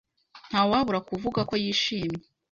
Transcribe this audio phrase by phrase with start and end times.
[0.49, 2.21] Ntawabura kuvuga ko yishimye.